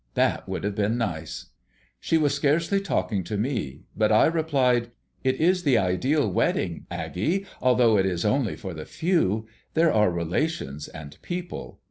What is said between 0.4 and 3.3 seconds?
would have been nice." She was scarcely talking